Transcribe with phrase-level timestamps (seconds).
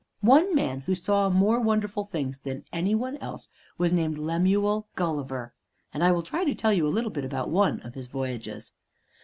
[0.21, 5.53] One man, who saw more wonderful things than any one else, was named Lemuel Gulliver,
[5.93, 8.73] and I will try to tell you a little about one of his voyages.